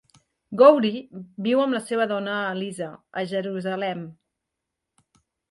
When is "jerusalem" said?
3.35-4.03